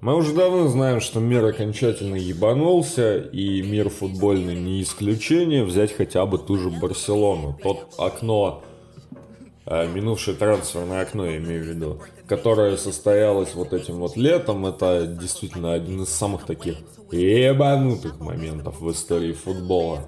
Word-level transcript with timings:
Мы 0.00 0.14
уже 0.14 0.34
давно 0.34 0.68
знаем, 0.68 1.00
что 1.00 1.20
мир 1.20 1.44
окончательно 1.44 2.16
ебанулся, 2.16 3.16
и 3.16 3.62
мир 3.62 3.88
футбольный 3.88 4.54
не 4.54 4.82
исключение. 4.82 5.64
Взять 5.64 5.92
хотя 5.92 6.26
бы 6.26 6.38
ту 6.38 6.58
же 6.58 6.70
Барселону. 6.70 7.58
Тот 7.62 7.94
окно, 7.96 8.62
э, 9.64 9.88
минувшее 9.88 10.36
трансферное 10.36 11.02
окно, 11.02 11.24
я 11.24 11.38
имею 11.38 11.64
в 11.64 11.66
виду, 11.66 12.02
которое 12.28 12.76
состоялось 12.76 13.54
вот 13.54 13.72
этим 13.72 13.96
вот 13.96 14.16
летом, 14.16 14.66
это 14.66 15.06
действительно 15.06 15.72
один 15.72 16.02
из 16.02 16.10
самых 16.10 16.44
таких 16.44 16.76
ебанутых 17.10 18.20
моментов 18.20 18.80
в 18.80 18.90
истории 18.92 19.32
футбола. 19.32 20.00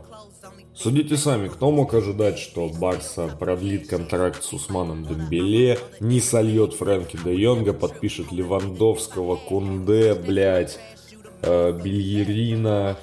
Судите 0.80 1.16
сами, 1.16 1.48
кто 1.48 1.72
мог 1.72 1.92
ожидать, 1.92 2.38
что 2.38 2.68
Барса 2.68 3.26
продлит 3.26 3.88
контракт 3.88 4.44
с 4.44 4.52
Усманом 4.52 5.04
Дембеле, 5.04 5.76
не 5.98 6.20
сольет 6.20 6.72
Фрэнки 6.72 7.18
де 7.24 7.34
Йонга, 7.34 7.72
подпишет 7.72 8.30
Левандовского, 8.30 9.34
Кунде, 9.34 10.14
блядь, 10.14 10.78
э, 11.42 11.72
Бельерина, 11.72 12.96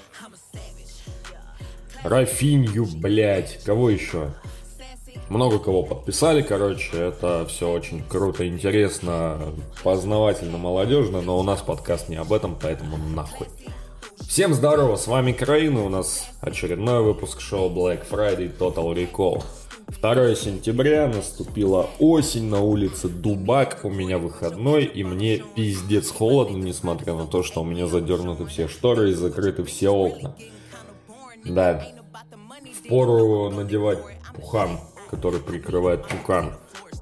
Рафинью, 2.04 2.86
блядь, 2.86 3.62
кого 3.66 3.90
еще? 3.90 4.32
Много 5.28 5.60
кого 5.60 5.84
подписали, 5.84 6.44
короче, 6.44 6.96
это 6.96 7.46
все 7.46 7.70
очень 7.70 8.02
круто, 8.08 8.48
интересно, 8.48 9.54
познавательно, 9.84 10.58
молодежно, 10.58 11.22
но 11.22 11.38
у 11.38 11.44
нас 11.44 11.62
подкаст 11.62 12.08
не 12.08 12.16
об 12.16 12.32
этом, 12.32 12.58
поэтому 12.58 12.96
нахуй. 12.96 13.48
Всем 14.28 14.54
здорово, 14.54 14.96
с 14.98 15.08
вами 15.08 15.32
Краина, 15.32 15.86
у 15.86 15.90
нас 15.90 16.28
очередной 16.42 17.02
выпуск 17.02 17.40
шоу 17.40 17.70
Black 17.70 18.06
Friday 18.10 18.52
Total 18.58 18.94
Recall. 18.94 19.44
2 19.88 20.36
сентября, 20.36 21.08
наступила 21.08 21.90
осень, 22.00 22.50
на 22.50 22.60
улице 22.60 23.08
Дубак, 23.08 23.80
у 23.84 23.90
меня 23.90 24.18
выходной, 24.18 24.84
и 24.84 25.04
мне 25.04 25.44
пиздец 25.56 26.12
холодно, 26.12 26.58
несмотря 26.58 27.14
на 27.14 27.28
то, 27.28 27.44
что 27.44 27.62
у 27.62 27.64
меня 27.64 27.88
задернуты 27.88 28.46
все 28.46 28.68
шторы 28.68 29.12
и 29.12 29.14
закрыты 29.14 29.64
все 29.64 29.90
окна. 29.90 30.36
Да, 31.46 31.88
впору 32.84 33.52
надевать 33.52 34.00
пухан, 34.36 34.80
который 35.10 35.40
прикрывает 35.40 36.06
пукан. 36.08 36.56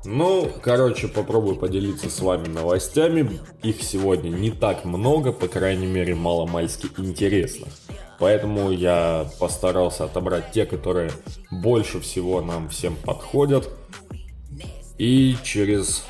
Ну, 0.06 0.52
короче, 0.62 1.08
попробую 1.08 1.56
поделиться 1.56 2.10
с 2.10 2.20
вами 2.20 2.48
новостями. 2.48 3.40
Их 3.62 3.82
сегодня 3.82 4.30
не 4.30 4.52
так 4.52 4.84
много, 4.84 5.32
по 5.32 5.48
крайней 5.48 5.88
мере, 5.88 6.14
мало-мальски 6.14 6.90
интересных. 6.98 7.70
Поэтому 8.20 8.72
я 8.72 9.30
постарался 9.40 10.06
отобрать 10.06 10.52
те, 10.52 10.66
которые 10.66 11.12
больше 11.50 12.02
всего 12.02 12.42
нам 12.42 12.70
всем 12.70 12.96
подходят. 12.98 13.70
И 14.98 15.38
через 15.44 16.04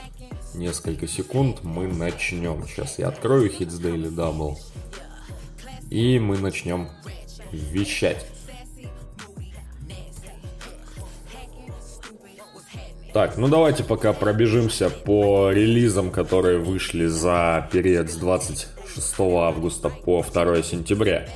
несколько 0.56 1.08
секунд 1.08 1.64
мы 1.64 1.88
начнем. 1.88 2.66
Сейчас 2.68 2.98
я 2.98 3.10
открою 3.10 3.50
Hits 3.50 3.80
Daily 3.80 4.10
Double. 4.10 4.58
И 5.92 6.18
мы 6.18 6.40
начнем 6.40 6.90
вещать. 7.52 8.26
Так, 13.14 13.38
ну 13.38 13.48
давайте 13.48 13.84
пока 13.84 14.12
пробежимся 14.12 14.90
по 14.90 15.52
релизам, 15.52 16.10
которые 16.10 16.58
вышли 16.58 17.06
за 17.06 17.70
период 17.72 18.10
с 18.10 18.16
26 18.16 19.20
августа 19.20 19.90
по 19.90 20.24
2 20.24 20.64
сентября. 20.64 21.30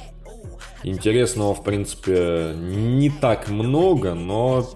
Интересного, 0.81 1.53
в 1.53 1.63
принципе, 1.63 2.53
не 2.55 3.11
так 3.11 3.49
много, 3.49 4.15
но 4.15 4.67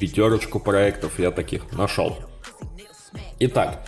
пятерочку 0.00 0.58
проектов 0.58 1.20
я 1.20 1.30
таких 1.30 1.70
нашел. 1.70 2.16
Итак, 3.38 3.86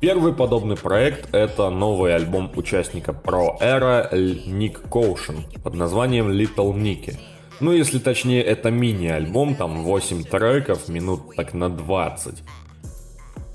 первый 0.00 0.32
подобный 0.32 0.76
проект 0.76 1.34
это 1.34 1.68
новый 1.68 2.14
альбом 2.14 2.52
участника 2.54 3.10
Pro 3.10 3.58
Era 3.60 4.08
Ник 4.46 4.82
Коушен 4.88 5.46
под 5.64 5.74
названием 5.74 6.30
Little 6.30 6.74
Nicky. 6.74 7.16
Ну, 7.60 7.72
если 7.72 7.98
точнее, 7.98 8.42
это 8.42 8.70
мини-альбом, 8.70 9.56
там 9.56 9.82
8 9.82 10.24
треков, 10.24 10.88
минут 10.88 11.34
так 11.36 11.54
на 11.54 11.68
20. 11.68 12.42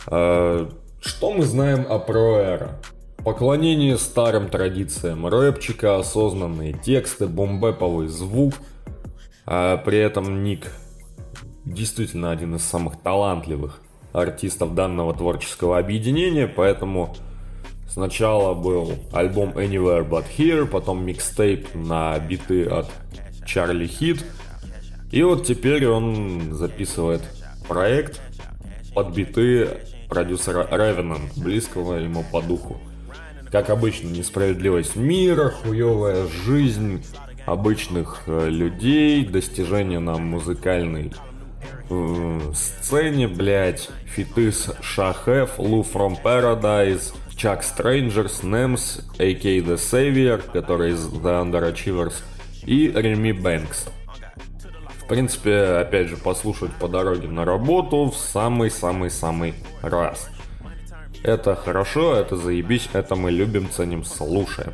Э, 0.08 0.70
что 1.00 1.34
мы 1.34 1.44
знаем 1.44 1.86
о 1.90 2.00
Проэра? 2.00 2.82
Поклонение 3.24 3.98
старым 3.98 4.50
традициям 4.50 5.26
рэпчика, 5.26 5.98
осознанные 5.98 6.74
тексты, 6.74 7.28
бомбеповый 7.28 8.08
звук. 8.10 8.56
А 9.46 9.78
при 9.78 10.00
этом 10.00 10.44
Ник 10.44 10.70
действительно 11.64 12.32
один 12.32 12.56
из 12.56 12.64
самых 12.64 13.02
талантливых 13.02 13.82
артистов 14.12 14.76
данного 14.76 15.14
творческого 15.14 15.78
объединения, 15.78 16.48
поэтому 16.48 17.16
сначала 17.88 18.54
был 18.54 18.94
альбом 19.14 19.52
Anywhere 19.52 20.08
But 20.08 20.26
Here, 20.38 20.66
потом 20.66 21.06
микстейп 21.06 21.74
на 21.74 22.20
биты 22.20 22.66
от 22.66 22.92
Чарли 23.46 23.88
Хит. 23.88 24.24
И 25.12 25.22
вот 25.24 25.46
теперь 25.46 25.86
он 25.88 26.54
записывает 26.54 27.22
проект 27.68 28.20
под 28.94 29.14
биты 29.14 29.70
продюсера 30.10 30.68
Revenant, 30.72 31.30
близкого 31.38 31.96
ему 31.96 32.24
по 32.32 32.42
духу. 32.42 32.80
Как 33.52 33.70
обычно, 33.70 34.08
несправедливость 34.08 34.96
мира, 34.96 35.50
хуевая 35.50 36.28
жизнь 36.46 37.04
обычных 37.46 38.24
э, 38.26 38.50
людей, 38.50 39.26
достижения 39.26 40.00
на 40.00 40.18
музыкальной 40.18 41.12
э, 41.90 42.40
сцене, 42.56 43.28
блять, 43.28 43.90
фиты 44.06 44.52
с 44.52 44.76
Шахеф, 44.82 45.60
Лу 45.60 45.84
from 45.84 46.18
Paradise, 46.24 47.14
Чак 47.36 47.64
Strangers, 47.64 48.46
Немс, 48.46 49.00
AK 49.18 49.44
The 49.44 49.76
Savior, 49.76 50.42
который 50.52 50.92
из 50.92 51.08
The 51.08 51.44
Underachievers, 51.44 52.14
и 52.66 52.92
Реми 52.94 53.32
Бэнкс. 53.32 53.88
В 55.00 55.08
принципе, 55.08 55.56
опять 55.82 56.08
же, 56.08 56.18
послушать 56.18 56.72
по 56.74 56.88
дороге 56.88 57.28
на 57.28 57.46
работу 57.46 58.06
в 58.06 58.16
самый-самый-самый 58.16 59.54
раз. 59.82 60.30
Это 61.24 61.56
хорошо, 61.56 62.16
это 62.16 62.36
заебись, 62.36 62.90
это 62.94 63.16
мы 63.16 63.32
любим, 63.32 63.70
ценим, 63.70 64.04
слушаем. 64.04 64.74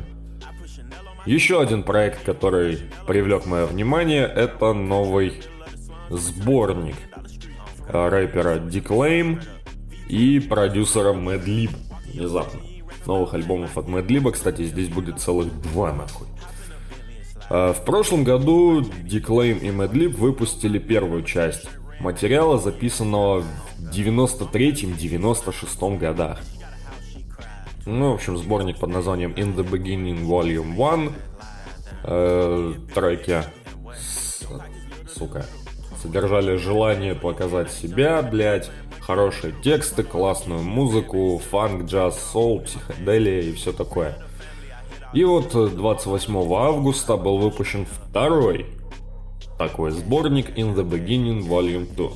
Еще 1.26 1.60
один 1.60 1.82
проект, 1.82 2.24
который 2.24 2.78
привлек 3.06 3.46
мое 3.46 3.66
внимание, 3.66 4.24
это 4.24 4.72
новый 4.72 5.42
сборник 6.08 6.96
рэпера 7.88 8.58
Диклейм 8.58 9.40
и 10.08 10.40
продюсера 10.40 11.12
Madlib. 11.12 11.70
Внезапно. 12.06 12.60
Новых 13.06 13.34
альбомов 13.34 13.76
от 13.76 13.86
Madlib, 13.86 14.30
кстати, 14.32 14.64
здесь 14.64 14.88
будет 14.88 15.20
целых 15.20 15.48
два 15.72 15.92
нахуй. 15.92 16.26
А, 17.50 17.72
в 17.72 17.84
прошлом 17.84 18.24
году 18.24 18.80
Declaim 18.80 19.58
и 19.58 19.68
Madlib 19.68 20.16
выпустили 20.16 20.78
первую 20.78 21.24
часть 21.24 21.68
материала, 21.98 22.58
записанного 22.58 23.40
в 23.40 23.44
93-96 23.92 25.98
годах. 25.98 26.40
Ну, 27.86 28.12
в 28.12 28.14
общем, 28.14 28.36
сборник 28.36 28.78
под 28.78 28.90
названием 28.90 29.32
In 29.32 29.56
the 29.56 29.68
Beginning 29.68 30.24
Volume 30.24 30.94
1. 30.94 31.12
Э, 32.04 32.74
треки, 32.94 33.42
с, 33.94 34.44
сука, 35.12 35.44
содержали 36.00 36.56
желание 36.56 37.14
показать 37.14 37.70
себя, 37.72 38.22
блять, 38.22 38.70
хорошие 39.00 39.52
тексты, 39.62 40.02
классную 40.02 40.62
музыку, 40.62 41.40
фанк, 41.50 41.84
джаз, 41.84 42.18
соул, 42.32 42.60
психоделия 42.60 43.42
и 43.42 43.52
все 43.52 43.72
такое. 43.72 44.16
И 45.12 45.24
вот 45.24 45.52
28 45.52 46.36
августа 46.54 47.16
был 47.16 47.38
выпущен 47.38 47.84
второй 47.86 48.66
такой 49.58 49.90
сборник 49.90 50.56
In 50.56 50.74
the 50.74 50.88
Beginning 50.88 51.46
Volume 51.46 51.92
2. 51.94 52.10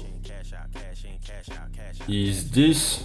И 2.06 2.26
здесь 2.30 3.00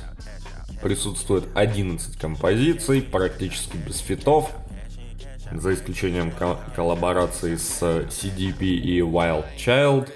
присутствует 0.82 1.46
11 1.56 2.18
композиций, 2.18 3.02
практически 3.02 3.78
без 3.78 3.98
фитов, 3.98 4.52
за 5.52 5.74
исключением 5.74 6.32
коллаборации 6.76 7.56
с 7.56 7.82
CDP 7.82 8.64
и 8.64 9.00
Wild 9.00 9.46
Child. 9.58 10.10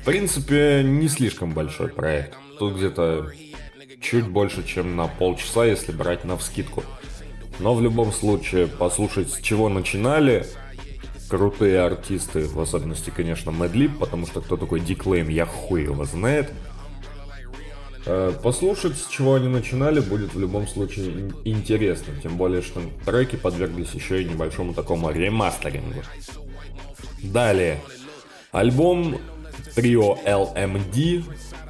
В 0.00 0.04
принципе, 0.04 0.82
не 0.84 1.08
слишком 1.08 1.52
большой 1.54 1.88
проект. 1.88 2.36
Тут 2.58 2.76
где-то 2.76 3.30
чуть 4.00 4.28
больше, 4.28 4.62
чем 4.64 4.96
на 4.96 5.06
полчаса, 5.08 5.64
если 5.64 5.92
брать 5.92 6.24
на 6.24 6.36
вскидку. 6.36 6.84
Но 7.58 7.74
в 7.74 7.82
любом 7.82 8.12
случае, 8.12 8.66
послушать, 8.66 9.30
с 9.30 9.40
чего 9.40 9.68
начинали 9.68 10.46
крутые 11.28 11.80
артисты, 11.80 12.46
в 12.46 12.60
особенности, 12.60 13.10
конечно, 13.10 13.52
Мэдлип, 13.52 13.98
потому 13.98 14.26
что 14.26 14.40
кто 14.40 14.56
такой 14.56 14.80
Диклейм, 14.80 15.28
я 15.28 15.46
хуй 15.46 15.84
его 15.84 16.04
знает. 16.04 16.52
Э, 18.04 18.32
послушать, 18.42 18.98
с 18.98 19.06
чего 19.06 19.34
они 19.34 19.48
начинали, 19.48 20.00
будет 20.00 20.34
в 20.34 20.40
любом 20.40 20.66
случае 20.66 21.32
интересно. 21.44 22.14
Тем 22.22 22.36
более, 22.36 22.60
что 22.60 22.82
треки 23.06 23.36
подверглись 23.36 23.92
еще 23.92 24.22
и 24.22 24.24
небольшому 24.24 24.74
такому 24.74 25.10
ремастерингу. 25.10 26.02
Далее. 27.22 27.80
Альбом 28.50 29.18
трио 29.74 30.18
LMD 30.24 31.24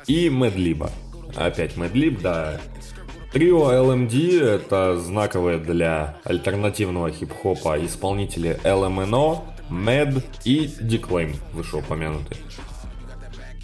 и 0.06 0.28
Медлиба. 0.28 0.90
Опять 1.36 1.76
Медлиб, 1.76 2.20
да, 2.20 2.60
Трио 3.32 3.72
LMD– 3.72 4.42
это 4.42 4.98
знаковые 4.98 5.56
для 5.56 6.18
альтернативного 6.24 7.10
хип-хопа 7.10 7.82
исполнители 7.82 8.60
LMNO, 8.62 9.40
Mad 9.70 10.22
и 10.44 10.66
Declaim, 10.66 11.36
вышеупомянутый. 11.54 12.36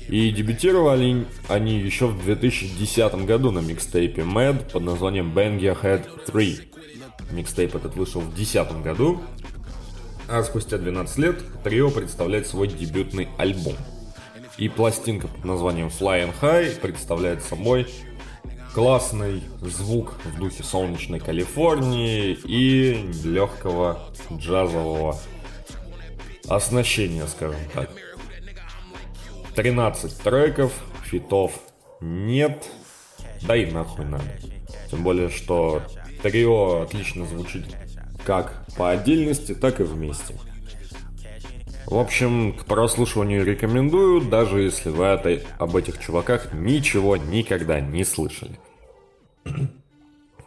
И 0.09 0.31
дебютировали 0.31 1.27
они 1.49 1.79
еще 1.79 2.07
в 2.07 2.25
2010 2.25 3.27
году 3.27 3.51
на 3.51 3.59
микстейпе 3.59 4.23
Mad 4.23 4.73
под 4.73 4.85
названием 4.85 5.35
Bang 5.35 5.61
Your 5.61 5.79
Head 5.79 6.25
3. 6.25 6.61
Микстейп 7.33 7.77
этот 7.77 7.95
вышел 7.95 8.23
в 8.23 8.35
2010 8.35 8.83
году, 8.83 9.21
а 10.29 10.43
спустя 10.45 10.79
12 10.79 11.19
лет 11.19 11.37
трио 11.63 11.91
представляет 11.91 12.47
свой 12.47 12.69
дебютный 12.69 13.29
альбом. 13.37 13.75
И 14.57 14.71
пластинка 14.71 15.29
под 15.29 15.45
названием 15.45 15.89
Flying 15.89 16.33
High 16.41 16.81
представляет 16.81 17.43
собой 17.43 17.87
классный 18.75 19.43
звук 19.63 20.15
в 20.25 20.39
духе 20.39 20.63
солнечной 20.63 21.21
Калифорнии 21.21 22.39
и 22.45 23.11
легкого 23.25 24.01
джазового 24.33 25.19
оснащения, 26.49 27.27
скажем 27.27 27.61
так. 27.75 27.91
13 29.55 30.19
треков, 30.19 30.73
фитов 31.05 31.53
нет, 32.01 32.65
да 33.43 33.57
и 33.57 33.71
нахуй 33.71 34.05
надо. 34.05 34.25
Тем 34.91 35.03
более, 35.03 35.29
что 35.29 35.83
трио 36.23 36.83
отлично 36.83 37.27
звучит 37.27 37.65
как 38.25 38.67
по 38.77 38.91
отдельности, 38.91 39.55
так 39.55 39.81
и 39.81 39.85
вместе. 39.85 40.35
В 41.91 41.97
общем, 41.97 42.53
к 42.53 42.67
прослушиванию 42.67 43.47
рекомендую, 43.47 44.21
даже 44.21 44.61
если 44.61 44.91
вы 44.91 45.05
это, 45.05 45.41
об 45.59 45.75
этих 45.75 45.99
чуваках 45.99 46.53
ничего 46.53 47.17
никогда 47.17 47.81
не 47.81 48.05
слышали. 48.05 48.59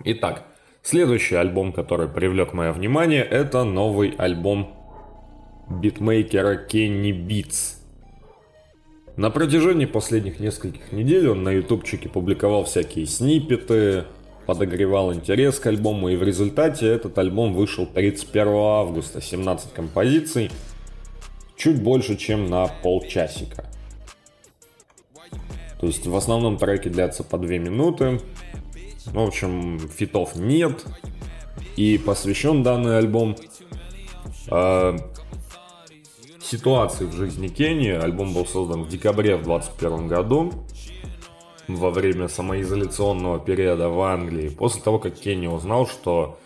Итак, 0.03 0.45
следующий 0.83 1.33
альбом, 1.33 1.73
который 1.73 2.07
привлек 2.07 2.53
мое 2.53 2.71
внимание, 2.71 3.23
это 3.23 3.63
новый 3.63 4.13
альбом 4.19 4.71
битмейкера 5.67 6.57
Кенни 6.57 7.11
Битс. 7.11 7.81
На 9.17 9.31
протяжении 9.31 9.87
последних 9.87 10.39
нескольких 10.39 10.91
недель 10.91 11.27
он 11.27 11.41
на 11.41 11.49
ютубчике 11.49 12.07
публиковал 12.07 12.65
всякие 12.65 13.07
снипеты, 13.07 14.05
подогревал 14.45 15.11
интерес 15.11 15.59
к 15.59 15.65
альбому, 15.65 16.09
и 16.09 16.17
в 16.17 16.21
результате 16.21 16.85
этот 16.85 17.17
альбом 17.17 17.55
вышел 17.55 17.87
31 17.87 18.47
августа, 18.47 19.21
17 19.21 19.73
композиций– 19.73 20.51
чуть 21.61 21.79
больше, 21.79 22.17
чем 22.17 22.49
на 22.49 22.65
полчасика. 22.67 23.69
То 25.79 25.85
есть 25.85 26.07
в 26.07 26.15
основном 26.15 26.57
треки 26.57 26.89
длятся 26.89 27.23
по 27.23 27.37
2 27.37 27.47
минуты. 27.57 28.19
В 29.05 29.19
общем, 29.19 29.77
фитов 29.79 30.35
нет. 30.35 30.83
И 31.75 31.99
посвящен 31.99 32.63
данный 32.63 32.97
альбом 32.97 33.35
э, 34.49 34.97
ситуации 36.41 37.05
в 37.05 37.13
жизни 37.13 37.47
Кении. 37.47 37.91
Альбом 37.91 38.33
был 38.33 38.47
создан 38.47 38.83
в 38.83 38.89
декабре 38.89 39.35
в 39.35 39.43
2021 39.43 40.07
году 40.07 40.53
во 41.67 41.91
время 41.91 42.27
самоизоляционного 42.27 43.39
периода 43.39 43.87
в 43.89 44.01
Англии, 44.01 44.49
после 44.49 44.81
того, 44.81 44.97
как 44.97 45.13
Кенни 45.13 45.47
узнал, 45.47 45.87
что 45.87 46.39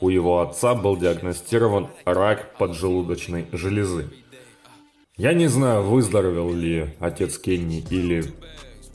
у 0.00 0.10
его 0.10 0.40
отца 0.40 0.74
был 0.74 0.96
диагностирован 0.96 1.88
рак 2.04 2.56
поджелудочной 2.58 3.46
железы. 3.52 4.10
Я 5.18 5.32
не 5.32 5.48
знаю, 5.48 5.82
выздоровел 5.82 6.54
ли 6.54 6.94
отец 7.00 7.38
Кенни 7.38 7.84
или, 7.90 8.24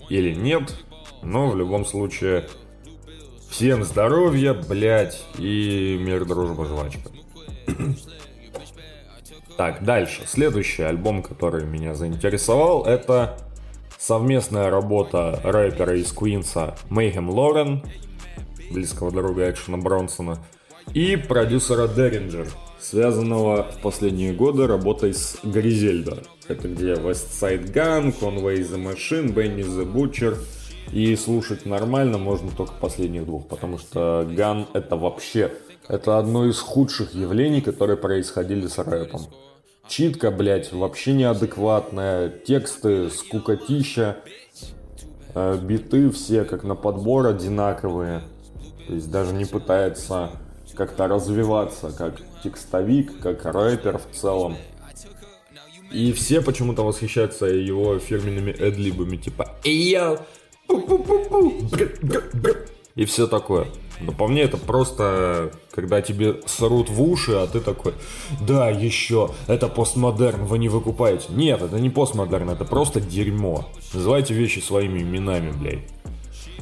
или 0.08 0.34
нет, 0.34 0.74
но 1.22 1.50
в 1.50 1.58
любом 1.58 1.86
случае 1.86 2.48
всем 3.50 3.84
здоровья, 3.84 4.54
блять, 4.54 5.22
и 5.38 6.00
мир, 6.00 6.24
дружба, 6.24 6.64
жвачка. 6.64 7.10
так, 9.58 9.84
дальше. 9.84 10.22
Следующий 10.26 10.84
альбом, 10.84 11.24
который 11.24 11.66
меня 11.66 11.94
заинтересовал, 11.94 12.86
это 12.86 13.38
совместная 14.00 14.70
работа 14.70 15.42
рэпера 15.44 15.98
из 15.98 16.10
Куинса 16.14 16.78
Мейхем 16.90 17.30
Лорен, 17.30 17.84
близкого 18.72 19.12
друга 19.12 19.52
Экшена 19.52 19.78
Бронсона, 19.78 20.42
и 20.94 21.16
продюсера 21.16 21.88
Деринджер, 21.88 22.48
связанного 22.80 23.64
в 23.64 23.82
последние 23.82 24.34
годы 24.34 24.68
работой 24.68 25.14
с 25.14 25.38
Гризельдо. 25.44 26.24
Это 26.48 26.68
где 26.68 26.94
West 26.94 27.30
Side 27.32 27.74
Gun, 27.74 28.14
Conway 28.20 28.58
the 28.58 28.78
Machine, 28.78 29.34
Benny 29.34 29.62
the 29.62 29.92
Butcher. 29.92 30.38
И 30.92 31.16
слушать 31.16 31.66
нормально 31.66 32.18
можно 32.18 32.52
только 32.52 32.74
последних 32.74 33.26
двух, 33.26 33.48
потому 33.48 33.78
что 33.78 34.28
Ган 34.30 34.68
это 34.74 34.96
вообще, 34.96 35.52
это 35.88 36.20
одно 36.20 36.46
из 36.46 36.60
худших 36.60 37.16
явлений, 37.16 37.62
которые 37.62 37.98
происходили 37.98 38.68
с 38.68 38.78
рэпом. 38.78 39.22
Читка, 39.88 40.30
блять, 40.30 40.72
вообще 40.72 41.14
неадекватная, 41.14 42.30
тексты 42.30 43.10
скукотища, 43.10 44.18
э, 45.34 45.58
биты 45.62 46.10
все 46.12 46.44
как 46.44 46.64
на 46.64 46.76
подбор 46.76 47.28
одинаковые. 47.28 48.22
То 48.88 48.94
есть 48.94 49.10
даже 49.10 49.34
не 49.34 49.46
пытается 49.46 50.32
как-то 50.76 51.08
развиваться 51.08 51.92
как 51.92 52.22
текстовик, 52.44 53.20
как 53.20 53.46
рэпер 53.46 53.98
в 54.00 54.16
целом. 54.16 54.58
И 55.92 56.12
все 56.14 56.42
почему-то 56.42 56.84
восхищаются 56.84 57.46
его 57.46 58.00
фирменными 58.00 58.52
эдлибами, 58.52 59.18
типа 59.18 59.56
«Эй, 59.64 59.98
и 62.96 63.06
все 63.06 63.28
такое. 63.28 63.68
Но 64.02 64.12
по 64.12 64.28
мне 64.28 64.42
это 64.42 64.58
просто, 64.58 65.52
когда 65.72 66.02
тебе 66.02 66.42
срут 66.46 66.90
в 66.90 67.02
уши, 67.02 67.34
а 67.34 67.48
ты 67.48 67.60
такой, 67.60 67.94
да, 68.42 68.70
еще, 68.70 69.32
это 69.48 69.68
постмодерн, 69.68 70.46
вы 70.46 70.58
не 70.58 70.70
выкупаете. 70.70 71.26
Нет, 71.30 71.62
это 71.62 71.80
не 71.80 71.90
постмодерн, 71.90 72.50
это 72.50 72.66
просто 72.66 73.00
дерьмо. 73.00 73.66
Называйте 73.94 74.34
вещи 74.34 74.60
своими 74.60 75.00
именами, 75.00 75.52
блядь. 75.52 75.88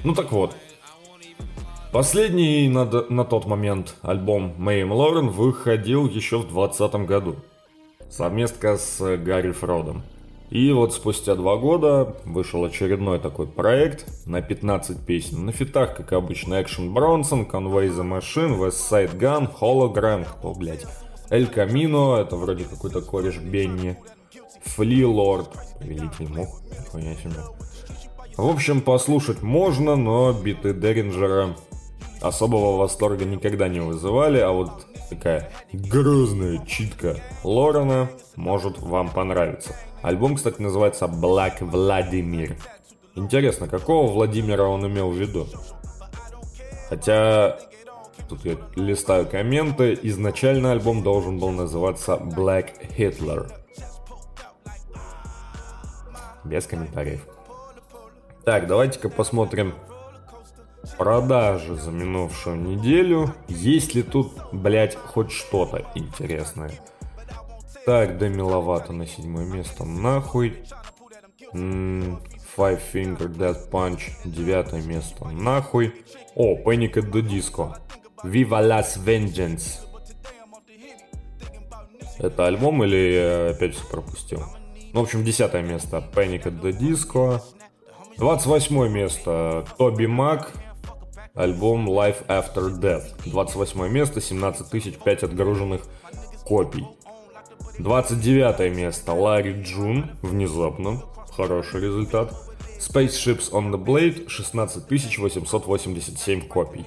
Ну 0.03 0.13
так 0.13 0.31
вот, 0.31 0.55
Последний 1.91 2.69
на, 2.69 2.85
на 2.85 3.25
тот 3.25 3.45
момент 3.45 3.95
альбом 4.01 4.53
Мэйм 4.57 4.93
Лорен 4.93 5.27
выходил 5.27 6.07
еще 6.07 6.37
в 6.37 6.47
2020 6.47 6.93
году. 7.05 7.35
Совместка 8.09 8.77
с 8.77 9.17
Гарри 9.17 9.51
Фродом. 9.51 10.01
И 10.49 10.71
вот 10.71 10.93
спустя 10.93 11.35
два 11.35 11.57
года 11.57 12.15
вышел 12.23 12.63
очередной 12.63 13.19
такой 13.19 13.45
проект 13.45 14.05
на 14.25 14.41
15 14.41 15.05
песен. 15.05 15.45
На 15.45 15.51
фитах, 15.51 15.97
как 15.97 16.13
обычно, 16.13 16.61
Action 16.61 16.93
Bronson, 16.93 17.49
Conway 17.49 17.89
the 17.89 18.03
Machine, 18.03 18.57
West 18.57 18.89
Side 18.89 19.17
Gun, 19.17 19.49
Hologram, 19.59 20.25
кто, 20.25 20.53
блядь, 20.53 20.85
Эль 21.29 21.47
Камино, 21.47 22.21
это 22.21 22.37
вроде 22.37 22.63
какой-то 22.63 23.01
кореш 23.01 23.37
Бенни, 23.37 23.97
Фли 24.63 25.03
Лорд, 25.03 25.49
Великий 25.81 26.27
Мух, 26.27 26.61
нихуя 26.71 27.15
себе. 27.15 27.41
В 28.37 28.47
общем, 28.47 28.79
послушать 28.79 29.41
можно, 29.41 29.97
но 29.97 30.31
биты 30.31 30.73
Деринджера 30.73 31.53
особого 32.21 32.77
восторга 32.77 33.25
никогда 33.25 33.67
не 33.67 33.79
вызывали, 33.79 34.39
а 34.39 34.51
вот 34.51 34.85
такая 35.09 35.51
грозная 35.73 36.63
читка 36.65 37.17
Лорена 37.43 38.09
может 38.35 38.79
вам 38.79 39.09
понравиться. 39.09 39.75
Альбом, 40.01 40.35
кстати, 40.35 40.61
называется 40.61 41.05
Black 41.05 41.59
Vladimir. 41.59 42.57
Интересно, 43.15 43.67
какого 43.67 44.09
Владимира 44.11 44.63
он 44.63 44.87
имел 44.87 45.09
в 45.09 45.15
виду? 45.15 45.47
Хотя, 46.89 47.59
тут 48.29 48.45
я 48.45 48.57
листаю 48.75 49.27
комменты, 49.27 49.97
изначально 50.03 50.71
альбом 50.71 51.03
должен 51.03 51.39
был 51.39 51.51
называться 51.51 52.15
Black 52.15 52.69
Hitler. 52.97 53.51
Без 56.43 56.65
комментариев. 56.65 57.21
Так, 58.43 58.65
давайте-ка 58.65 59.09
посмотрим 59.09 59.75
продажи 60.97 61.75
за 61.75 61.91
минувшую 61.91 62.57
неделю. 62.57 63.33
Есть 63.47 63.95
ли 63.95 64.03
тут, 64.03 64.33
блять, 64.51 64.95
хоть 64.95 65.31
что-то 65.31 65.85
интересное? 65.95 66.71
Так, 67.85 68.17
да 68.17 68.27
миловато 68.29 68.93
на 68.93 69.07
седьмое 69.07 69.45
место. 69.45 69.85
Нахуй. 69.85 70.63
М-м, 71.53 72.21
Five 72.55 72.81
Finger 72.93 73.27
Death 73.27 73.69
Punch. 73.69 74.01
Девятое 74.23 74.81
место. 74.81 75.25
Нахуй. 75.25 75.93
О, 76.35 76.57
Panic 76.57 76.93
at 76.93 77.11
the 77.11 77.21
Disco. 77.21 77.75
Viva 78.23 78.61
Las 78.61 78.99
Vengeance. 79.03 79.79
Это 82.19 82.45
альбом 82.45 82.83
или 82.83 83.13
я 83.13 83.49
опять 83.49 83.73
все 83.73 83.85
пропустил? 83.85 84.43
Ну, 84.93 84.99
в 84.99 85.03
общем, 85.03 85.23
десятое 85.23 85.63
место. 85.63 86.03
Panic 86.13 86.43
at 86.43 86.61
the 86.61 86.77
Disco. 86.77 87.41
28 88.17 88.89
место. 88.89 89.65
Тоби 89.77 90.05
Мак 90.05 90.51
альбом 91.35 91.89
Life 91.89 92.25
After 92.27 92.69
Death. 92.69 93.03
28 93.25 93.89
место, 93.89 94.21
17 94.21 94.69
тысяч 94.69 94.97
5 94.97 95.23
отгруженных 95.23 95.81
копий. 96.45 96.85
29 97.79 98.75
место 98.75 99.13
Ларри 99.13 99.61
Джун, 99.61 100.11
внезапно, 100.21 101.01
хороший 101.35 101.81
результат. 101.81 102.33
Spaceships 102.79 103.51
on 103.51 103.71
the 103.71 103.77
Blade 103.77 104.27
16887 104.27 106.47
копий. 106.47 106.85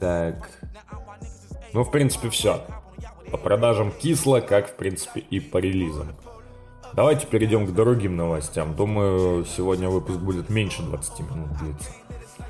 Так. 0.00 0.48
Ну, 1.72 1.84
в 1.84 1.90
принципе, 1.90 2.30
все. 2.30 2.64
По 3.30 3.38
продажам 3.38 3.92
кисло, 3.92 4.40
как, 4.40 4.68
в 4.68 4.74
принципе, 4.74 5.20
и 5.20 5.40
по 5.40 5.58
релизам. 5.58 6.14
Давайте 6.94 7.26
перейдем 7.26 7.66
к 7.66 7.72
другим 7.72 8.16
новостям. 8.16 8.74
Думаю, 8.74 9.44
сегодня 9.44 9.88
выпуск 9.88 10.18
будет 10.18 10.48
меньше 10.48 10.82
20 10.82 11.20
минут 11.20 11.56
длиться. 11.58 11.90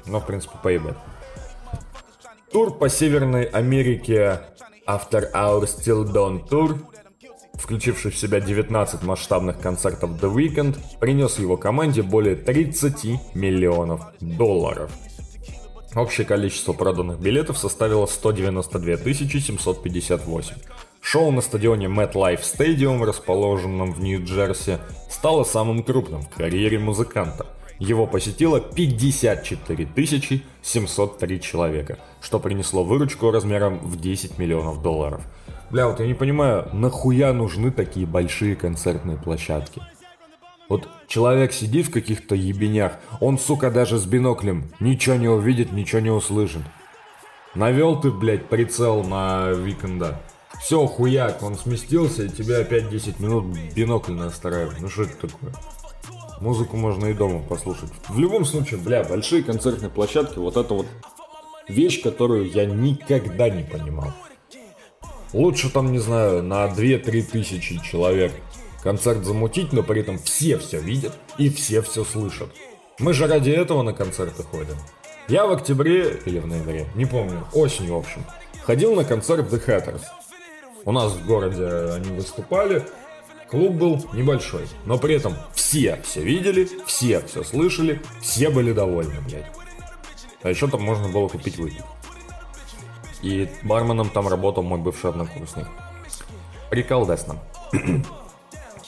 Но, 0.06 0.20
в 0.20 0.26
принципе, 0.26 0.56
поебать. 0.62 0.96
Тур 2.52 2.76
по 2.78 2.88
Северной 2.88 3.44
Америке 3.44 4.40
After 4.86 5.30
Our 5.32 5.62
Still 5.64 6.04
Dawn 6.04 6.48
Tour, 6.48 6.78
включивший 7.54 8.12
в 8.12 8.16
себя 8.16 8.40
19 8.40 9.02
масштабных 9.02 9.60
концертов 9.60 10.10
The 10.12 10.32
Weekend, 10.32 10.78
принес 11.00 11.38
его 11.38 11.56
команде 11.56 12.02
более 12.02 12.36
30 12.36 13.34
миллионов 13.34 14.02
долларов. 14.20 14.92
Общее 15.94 16.26
количество 16.26 16.72
проданных 16.72 17.18
билетов 17.18 17.58
составило 17.58 18.06
192 18.06 18.96
758. 19.14 20.54
Шоу 21.00 21.30
на 21.30 21.40
стадионе 21.40 21.86
MetLife 21.86 22.42
Stadium, 22.42 23.02
расположенном 23.04 23.92
в 23.92 24.00
Нью-Джерси, 24.00 24.78
стало 25.08 25.44
самым 25.44 25.82
крупным 25.82 26.22
в 26.22 26.28
карьере 26.28 26.78
музыканта. 26.78 27.46
Его 27.78 28.06
посетило 28.06 28.60
54 28.60 29.88
703 30.62 31.40
человека, 31.40 31.98
что 32.22 32.38
принесло 32.38 32.84
выручку 32.84 33.30
размером 33.30 33.78
в 33.78 34.00
10 34.00 34.38
миллионов 34.38 34.82
долларов. 34.82 35.22
Бля, 35.70 35.88
вот 35.88 36.00
я 36.00 36.06
не 36.06 36.14
понимаю, 36.14 36.68
нахуя 36.72 37.32
нужны 37.32 37.70
такие 37.70 38.06
большие 38.06 38.56
концертные 38.56 39.18
площадки? 39.18 39.82
Вот 40.68 40.88
человек 41.06 41.52
сидит 41.52 41.86
в 41.86 41.92
каких-то 41.92 42.34
ебенях, 42.34 42.94
он, 43.20 43.38
сука, 43.38 43.70
даже 43.70 43.98
с 43.98 44.06
биноклем 44.06 44.70
ничего 44.80 45.16
не 45.16 45.28
увидит, 45.28 45.72
ничего 45.72 46.00
не 46.00 46.10
услышит. 46.10 46.62
Навел 47.54 48.00
ты, 48.00 48.10
блядь, 48.10 48.48
прицел 48.48 49.04
на 49.04 49.50
Викенда. 49.50 50.20
Все, 50.60 50.86
хуяк, 50.86 51.42
он 51.42 51.56
сместился, 51.56 52.24
и 52.24 52.28
тебе 52.28 52.58
опять 52.58 52.88
10 52.88 53.20
минут 53.20 53.46
бинокль 53.74 54.12
настраивает. 54.12 54.80
Ну 54.80 54.88
что 54.88 55.02
это 55.02 55.28
такое? 55.28 55.52
Музыку 56.40 56.76
можно 56.76 57.06
и 57.06 57.14
дома 57.14 57.42
послушать. 57.42 57.90
В 58.08 58.18
любом 58.18 58.44
случае, 58.44 58.78
бля, 58.78 59.04
большие 59.04 59.42
концертные 59.42 59.90
площадки, 59.90 60.38
вот 60.38 60.56
это 60.56 60.74
вот 60.74 60.86
вещь, 61.68 62.02
которую 62.02 62.50
я 62.50 62.66
никогда 62.66 63.48
не 63.48 63.62
понимал. 63.62 64.12
Лучше 65.32 65.70
там, 65.70 65.92
не 65.92 65.98
знаю, 65.98 66.42
на 66.42 66.66
2-3 66.66 67.22
тысячи 67.22 67.80
человек 67.82 68.32
концерт 68.82 69.24
замутить, 69.24 69.72
но 69.72 69.82
при 69.82 70.00
этом 70.00 70.18
все 70.18 70.58
все 70.58 70.80
видят 70.80 71.12
и 71.38 71.48
все 71.48 71.82
все 71.82 72.04
слышат. 72.04 72.48
Мы 72.98 73.12
же 73.12 73.26
ради 73.26 73.50
этого 73.50 73.82
на 73.82 73.92
концерты 73.92 74.42
ходим. 74.42 74.76
Я 75.28 75.46
в 75.46 75.52
октябре 75.52 76.20
или 76.24 76.38
в 76.38 76.46
ноябре, 76.46 76.86
не 76.94 77.04
помню, 77.04 77.46
осенью 77.52 77.94
в 77.94 77.98
общем, 77.98 78.24
ходил 78.62 78.94
на 78.94 79.04
концерт 79.04 79.52
The 79.52 79.64
Hatters. 79.66 80.02
У 80.84 80.92
нас 80.92 81.12
в 81.12 81.26
городе 81.26 81.66
они 81.94 82.10
выступали. 82.12 82.86
Клуб 83.50 83.72
был 83.74 84.04
небольшой, 84.12 84.66
но 84.86 84.98
при 84.98 85.14
этом 85.14 85.34
все 85.54 86.00
все 86.02 86.20
видели, 86.20 86.68
все 86.86 87.20
все 87.26 87.44
слышали, 87.44 88.02
все 88.20 88.50
были 88.50 88.72
довольны, 88.72 89.20
блядь. 89.20 89.46
А 90.42 90.50
еще 90.50 90.66
там 90.68 90.82
можно 90.82 91.08
было 91.08 91.28
купить 91.28 91.56
выпить. 91.56 91.84
И 93.22 93.48
барменом 93.62 94.10
там 94.10 94.28
работал 94.28 94.62
мой 94.62 94.78
бывший 94.78 95.10
однокурсник. 95.10 95.66
Прикол 96.70 97.06
нам. 97.06 97.40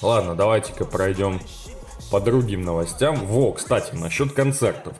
Ладно, 0.03 0.35
давайте-ка 0.35 0.85
пройдем 0.85 1.41
по 2.11 2.21
другим 2.21 2.62
новостям. 2.62 3.27
Во, 3.27 3.53
кстати, 3.53 3.95
насчет 3.95 4.33
концертов. 4.33 4.95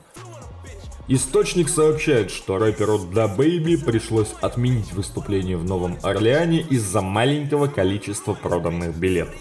Источник 1.11 1.69
сообщает, 1.69 2.29
что 2.29 2.59
рэперу 2.59 2.99
Да 2.99 3.27
Бэйби 3.27 3.77
пришлось 3.77 4.27
отменить 4.41 4.93
выступление 4.93 5.57
в 5.57 5.65
Новом 5.65 5.97
Орлеане 6.03 6.61
из-за 6.61 7.01
маленького 7.01 7.65
количества 7.65 8.35
проданных 8.35 8.95
билетов. 8.95 9.33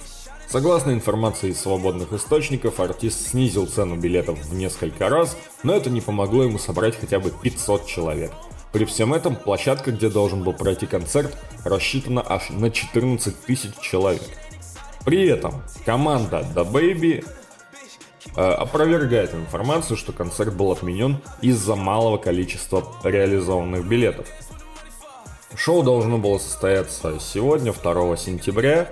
Согласно 0.49 0.93
информации 0.93 1.51
из 1.51 1.61
свободных 1.61 2.15
источников, 2.15 2.81
артист 2.81 3.29
снизил 3.29 3.67
цену 3.67 3.97
билетов 3.97 4.39
в 4.47 4.55
несколько 4.55 5.11
раз, 5.11 5.37
но 5.63 5.75
это 5.75 5.91
не 5.91 6.01
помогло 6.01 6.45
ему 6.45 6.59
собрать 6.59 6.99
хотя 6.99 7.21
бы 7.21 7.31
500 7.31 7.85
человек. 7.87 8.33
При 8.73 8.87
всем 8.87 9.13
этом 9.13 9.37
площадка, 9.37 9.93
где 9.93 10.09
должен 10.09 10.45
был 10.45 10.55
пройти 10.55 10.87
концерт, 10.87 11.37
рассчитана 11.65 12.25
аж 12.27 12.49
на 12.49 12.71
14 12.71 13.39
тысяч 13.43 13.79
человек. 13.83 14.23
При 15.05 15.29
этом 15.29 15.63
команда 15.85 16.47
The 16.55 16.73
Baby 16.73 17.27
опровергает 18.35 19.35
информацию, 19.35 19.97
что 19.97 20.13
концерт 20.13 20.55
был 20.55 20.71
отменен 20.73 21.19
из-за 21.41 21.75
малого 21.75 22.19
количества 22.19 22.85
реализованных 23.03 23.87
билетов. 23.87 24.27
Шоу 25.55 25.83
должно 25.83 26.19
было 26.19 26.39
состояться 26.39 27.19
сегодня, 27.21 27.73
2 27.73 28.17
сентября. 28.17 28.89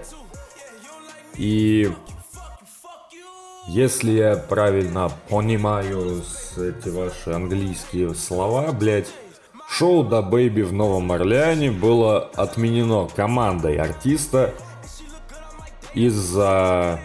И 1.37 1.93
если 3.69 4.13
я 4.13 4.37
правильно 4.37 5.11
понимаю 5.29 6.23
эти 6.57 6.89
ваши 6.89 7.31
английские 7.31 8.15
слова, 8.15 8.73
блять, 8.73 9.09
шоу 9.69 10.03
Да 10.05 10.23
Бэйби 10.23 10.63
в 10.63 10.73
Новом 10.73 11.13
Орлеане 11.13 11.71
было 11.71 12.31
отменено 12.35 13.09
командой 13.15 13.77
артиста 13.77 14.55
из-за 15.95 17.01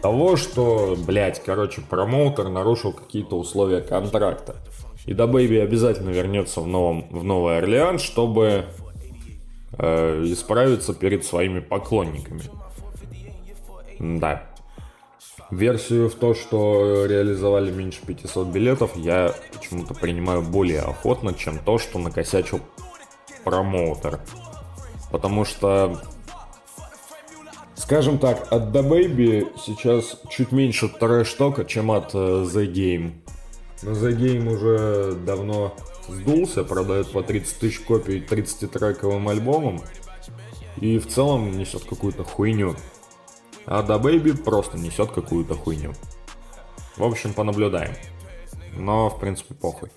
того, 0.00 0.36
что, 0.36 0.96
блядь, 0.96 1.42
короче, 1.42 1.82
промоутер 1.82 2.48
нарушил 2.48 2.92
какие-то 2.92 3.38
условия 3.38 3.80
контракта. 3.80 4.56
И 5.06 5.14
да 5.14 5.26
Бэйби 5.26 5.56
обязательно 5.56 6.10
вернется 6.10 6.60
в, 6.60 6.66
новом, 6.66 7.08
в 7.10 7.24
Новый 7.24 7.58
Орлеан, 7.58 7.98
чтобы 7.98 8.66
э, 9.78 10.22
исправиться 10.26 10.94
перед 10.94 11.24
своими 11.24 11.60
поклонниками. 11.60 12.42
Да. 13.98 14.44
Версию 15.50 16.08
в 16.08 16.14
то, 16.14 16.34
что 16.34 17.06
реализовали 17.06 17.72
меньше 17.72 18.00
500 18.06 18.48
билетов, 18.48 18.96
я 18.96 19.34
почему-то 19.52 19.94
принимаю 19.94 20.42
более 20.42 20.80
охотно, 20.80 21.34
чем 21.34 21.58
то, 21.58 21.78
что 21.78 21.98
накосячил 21.98 22.60
промоутер. 23.42 24.20
Потому 25.10 25.44
что 25.44 26.00
Скажем 27.80 28.18
так, 28.18 28.46
от 28.52 28.76
The 28.76 28.86
Baby 28.86 29.52
сейчас 29.56 30.20
чуть 30.28 30.52
меньше 30.52 30.86
трэш-тока, 30.86 31.64
чем 31.64 31.90
от 31.90 32.14
uh, 32.14 32.44
The 32.44 32.70
Game. 32.70 33.12
Но 33.82 33.92
The 33.92 34.14
Game 34.14 34.52
уже 34.52 35.14
давно 35.14 35.74
сдулся, 36.06 36.62
продает 36.62 37.10
по 37.10 37.22
30 37.22 37.58
тысяч 37.58 37.80
копий 37.80 38.20
30-трековым 38.20 39.30
альбомом. 39.30 39.80
И 40.76 40.98
в 40.98 41.08
целом 41.08 41.56
несет 41.56 41.84
какую-то 41.84 42.22
хуйню. 42.22 42.76
А 43.64 43.82
The 43.82 43.98
Baby 43.98 44.36
просто 44.36 44.76
несет 44.76 45.12
какую-то 45.12 45.54
хуйню. 45.54 45.94
В 46.98 47.04
общем, 47.04 47.32
понаблюдаем. 47.32 47.94
Но, 48.76 49.08
в 49.08 49.18
принципе, 49.18 49.54
похуй. 49.54 49.88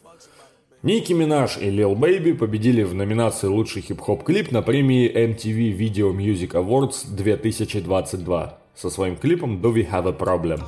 Ники 0.83 1.13
Минаж 1.13 1.57
и 1.59 1.69
Lil 1.69 1.95
Baby 1.95 2.33
победили 2.33 2.83
в 2.83 2.93
номинации 2.93 3.47
«Лучший 3.47 3.81
хип-хоп 3.81 4.25
клип» 4.25 4.51
на 4.51 4.61
премии 4.61 5.09
MTV 5.09 5.77
Video 5.77 6.13
Music 6.13 6.51
Awards 6.51 7.07
2022 7.07 8.57
со 8.75 8.89
своим 8.89 9.15
клипом 9.15 9.61
«Do 9.61 9.73
We 9.73 9.89
Have 9.89 10.09
a 10.09 10.11
Problem?». 10.11 10.61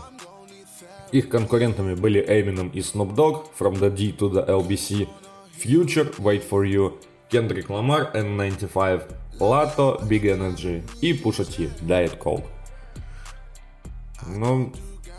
Их 1.12 1.28
конкурентами 1.28 1.96
были 1.96 2.26
Eminem 2.26 2.72
и 2.72 2.80
Snoop 2.80 3.14
Dogg 3.14 3.48
«From 3.60 3.78
the 3.78 3.90
D 3.90 4.16
to 4.18 4.32
the 4.32 4.48
LBC», 4.48 5.10
Future 5.62 6.16
«Wait 6.20 6.50
for 6.50 6.64
You», 6.66 6.94
Kendrick 7.30 7.68
Lamar 7.68 8.14
N95, 8.14 9.04
Plato 9.38 10.02
Big 10.08 10.24
Energy 10.24 10.82
и 11.02 11.12
Pusha 11.12 11.44
T 11.44 11.70
Diet 11.82 12.18
Coke. 12.18 12.46
Ну, 14.26 14.72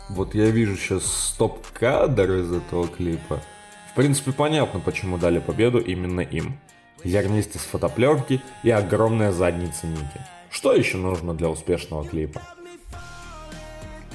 вот 0.09 0.33
я 0.33 0.49
вижу 0.49 0.75
сейчас 0.75 1.05
стоп-кадр 1.05 2.31
из 2.31 2.51
этого 2.51 2.87
клипа– 2.87 3.43
принципе, 3.97 4.31
понятно, 4.31 4.79
почему 4.79 5.17
дали 5.17 5.39
победу 5.39 5.79
именно 5.79 6.21
им. 6.21 6.59
Зернистость 7.03 7.65
фотопленки 7.65 8.41
и 8.61 8.69
огромная 8.69 9.31
задница 9.31 9.87
Ники. 9.87 10.21
Что 10.51 10.73
еще 10.73 10.97
нужно 10.97 11.33
для 11.33 11.49
успешного 11.49 12.07
клипа? 12.07 12.41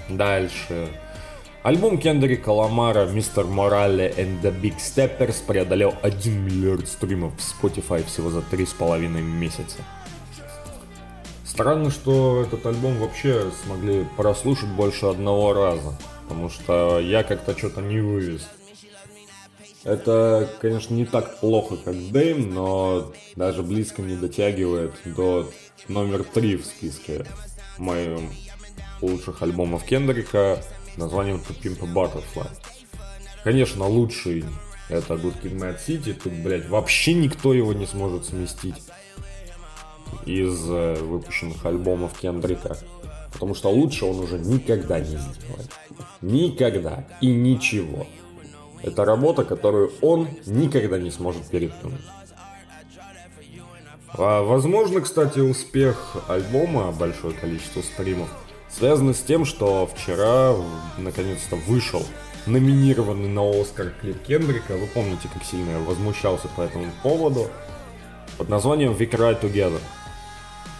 Дальше. 0.09 0.89
Альбом 1.65 1.99
Кендрика 1.99 2.51
Ламара 2.51 3.07
«Мистер 3.07 3.45
Морале 3.45 4.09
and 4.17 4.41
the 4.41 4.53
Big 4.53 4.77
Steppers» 4.79 5.45
преодолел 5.45 5.95
1 6.03 6.45
миллиард 6.45 6.87
стримов 6.87 7.33
в 7.37 7.41
Spotify 7.41 8.05
всего 8.07 8.31
за 8.31 8.39
3,5 8.39 9.09
месяца. 9.21 9.79
Странно, 11.45 11.91
что 11.91 12.43
этот 12.43 12.65
альбом 12.67 12.99
вообще 12.99 13.51
смогли 13.65 14.07
прослушать 14.17 14.69
больше 14.71 15.07
одного 15.07 15.53
раза, 15.53 15.99
потому 16.23 16.51
что 16.51 17.01
я 17.01 17.25
как-то 17.25 17.59
что-то 17.59 17.81
не 17.81 18.01
вывез. 18.01 18.49
Это, 19.85 20.49
конечно, 20.61 20.95
не 20.95 21.07
так 21.07 21.41
плохо, 21.41 21.77
как 21.77 21.97
Дэйм, 22.11 22.55
но 22.55 23.13
даже 23.35 23.63
близко 23.63 24.03
не 24.03 24.17
дотягивает 24.17 24.93
до 25.05 25.51
номер 25.89 26.25
три 26.25 26.57
в 26.57 26.65
списке 26.65 27.27
моих 27.79 28.21
лучших 29.01 29.43
альбомов 29.43 29.85
Кендрика. 29.85 30.63
названием 30.97 31.37
To 31.37 31.61
Pimp 31.61 31.83
a 31.83 31.93
Butterfly. 31.93 32.49
Конечно, 33.43 33.87
лучший 33.87 34.45
это 34.89 35.15
Good 35.15 35.43
Kid 35.43 35.59
Mad 35.59 35.79
City. 35.85 36.15
Тут, 36.15 36.33
блядь, 36.33 36.69
вообще 36.69 37.15
никто 37.15 37.53
его 37.53 37.73
не 37.73 37.87
сможет 37.87 38.27
сместить 38.27 38.83
из 40.27 40.69
э, 40.69 40.95
выпущенных 41.03 41.65
альбомов 41.65 42.19
Кендрика. 42.19 42.77
Потому 43.33 43.55
что 43.55 43.71
лучше 43.71 44.05
он 44.05 44.21
уже 44.21 44.39
никогда 44.39 45.01
не 45.01 45.17
сделает. 45.17 45.71
Никогда. 46.21 47.09
И 47.21 47.29
ничего. 47.29 48.07
Это 48.83 49.05
работа, 49.05 49.45
которую 49.45 49.93
он 50.01 50.29
никогда 50.47 50.99
не 50.99 51.11
сможет 51.11 51.45
переплюнуть. 51.49 52.01
А, 54.15 54.43
возможно, 54.43 55.01
кстати, 55.01 55.39
успех 55.39 56.17
альбома, 56.29 56.93
большое 56.93 57.33
количество 57.33 57.81
стримов, 57.81 58.29
связано 58.69 59.15
с 59.15 59.23
тем, 59.23 59.45
что 59.45 59.87
вчера 59.87 60.55
наконец-то 60.99 61.57
вышел 61.57 62.03
номинированный 62.47 63.29
на 63.29 63.49
Оскар 63.61 63.93
клип 64.01 64.23
Кендрика. 64.23 64.73
Вы 64.77 64.87
помните, 64.87 65.29
как 65.33 65.45
сильно 65.45 65.71
я 65.71 65.79
возмущался 65.79 66.49
по 66.57 66.63
этому 66.63 66.87
поводу. 67.03 67.49
Под 68.37 68.49
названием 68.49 68.93
We 68.93 69.09
Cry 69.09 69.41
Together. 69.41 69.81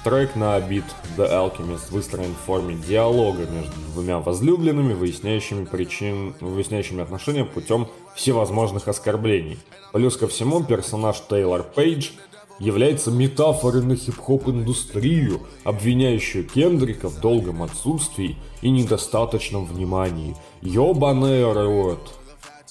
Трек 0.05 0.35
на 0.35 0.59
бит 0.61 0.85
The 1.17 1.31
Alchemist 1.31 1.93
выстроен 1.93 2.35
в 2.35 2.47
форме 2.47 2.75
диалога 2.75 3.47
между 3.47 3.73
двумя 3.93 4.19
возлюбленными, 4.19 4.95
выясняющими, 4.95 5.65
причин, 5.65 6.35
выясняющими 6.41 7.03
отношения 7.03 7.45
путем 7.45 7.87
всевозможных 8.17 8.89
оскорблений. 8.89 9.59
Плюс 9.93 10.17
ко 10.17 10.27
всему, 10.27 10.65
персонаж 10.65 11.23
Тейлор 11.31 11.63
Пейдж 11.63 12.11
является 12.59 13.13
метафорой 13.13 13.85
на 13.85 13.95
хип-хоп 13.95 14.49
индустрию, 14.49 15.43
обвиняющую 15.63 16.49
Кендрика 16.49 17.09
в 17.09 17.21
долгом 17.21 17.63
отсутствии 17.63 18.37
и 18.61 18.71
недостаточном 18.71 19.67
внимании. 19.67 20.37
Ёбаный 20.63 21.45
рот. 21.45 22.13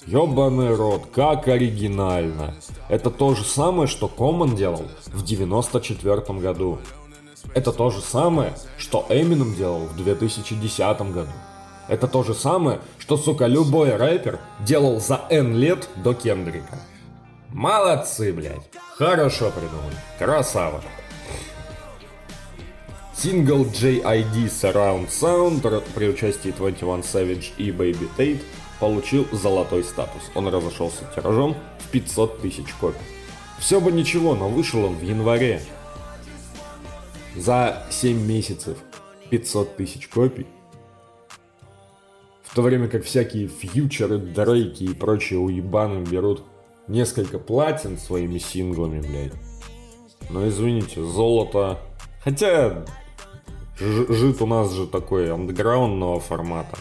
Ёбаный 0.05 0.75
рот, 0.75 1.03
как 1.13 1.47
оригинально. 1.47 2.55
Это 2.89 3.09
то 3.09 3.35
же 3.35 3.45
самое, 3.45 3.87
что 3.87 4.09
Коман 4.09 4.55
делал 4.55 4.83
в 5.05 5.23
94 5.23 6.39
году. 6.39 6.79
Это 7.53 7.73
то 7.73 7.89
же 7.89 7.99
самое, 8.01 8.53
что 8.77 9.05
Эмином 9.09 9.55
делал 9.55 9.81
в 9.81 9.95
2010 9.97 11.01
году. 11.13 11.31
Это 11.89 12.07
то 12.07 12.23
же 12.23 12.33
самое, 12.33 12.79
что, 12.97 13.17
сука, 13.17 13.47
любой 13.47 13.95
рэпер 13.95 14.39
делал 14.61 15.01
за 15.01 15.21
N 15.29 15.55
лет 15.55 15.89
до 15.97 16.13
Кендрика. 16.13 16.79
Молодцы, 17.49 18.31
блядь. 18.31 18.69
Хорошо 18.97 19.51
придумали. 19.51 19.97
Красава. 20.17 20.81
Сингл 23.13 23.65
JID 23.65 24.45
Surround 24.45 25.09
Sound 25.09 25.83
при 25.93 26.07
участии 26.07 26.51
21 26.51 27.01
Savage 27.01 27.51
и 27.57 27.69
Baby 27.71 28.07
Tate 28.17 28.41
получил 28.79 29.27
золотой 29.33 29.83
статус. 29.83 30.21
Он 30.33 30.47
разошелся 30.47 31.03
тиражом 31.13 31.57
в 31.79 31.89
500 31.89 32.41
тысяч 32.41 32.73
копий. 32.79 32.97
Все 33.59 33.81
бы 33.81 33.91
ничего, 33.91 34.33
но 34.33 34.47
вышел 34.47 34.85
он 34.85 34.95
в 34.95 35.03
январе 35.03 35.61
за 37.35 37.83
7 37.89 38.17
месяцев 38.25 38.77
500 39.29 39.75
тысяч 39.77 40.07
копий. 40.07 40.47
В 42.43 42.55
то 42.55 42.61
время 42.61 42.89
как 42.89 43.05
всякие 43.05 43.47
фьючеры, 43.47 44.17
дрейки 44.17 44.83
и 44.83 44.93
прочие 44.93 45.39
уебаны 45.39 46.03
берут 46.05 46.43
несколько 46.87 47.39
платин 47.39 47.97
своими 47.97 48.37
синглами, 48.39 48.99
блядь. 48.99 49.33
Но 50.29 50.47
извините, 50.47 51.01
золото... 51.01 51.79
Хотя 52.23 52.85
жит 53.79 54.41
у 54.41 54.45
нас 54.45 54.71
же 54.73 54.85
такой 54.85 55.31
андеграундного 55.33 56.19
формата. 56.19 56.77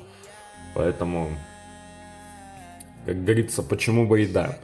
Поэтому, 0.75 1.29
как 3.07 3.23
говорится, 3.23 3.63
почему 3.63 4.07
бы 4.07 4.23
и 4.23 4.27
да. 4.27 4.59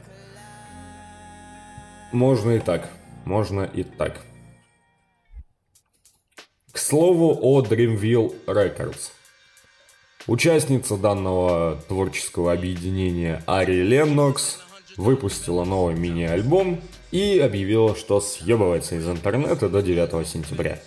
Можно 2.11 2.51
и 2.51 2.59
так. 2.59 2.89
Можно 3.25 3.63
и 3.63 3.83
так. 3.83 4.21
Слову 6.87 7.37
о 7.41 7.61
Dreamville 7.63 8.33
Records. 8.45 9.11
Участница 10.25 10.95
данного 10.95 11.81
творческого 11.89 12.53
объединения 12.53 13.43
Ари 13.45 13.81
Леннокс 13.81 14.59
выпустила 14.95 15.65
новый 15.65 15.95
мини-альбом 15.95 16.79
и 17.11 17.39
объявила, 17.39 17.93
что 17.93 18.21
съебывается 18.21 18.95
из 18.95 19.05
интернета 19.05 19.67
до 19.67 19.81
9 19.81 20.25
сентября. 20.25 20.79